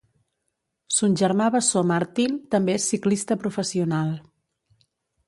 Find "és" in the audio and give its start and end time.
2.79-2.87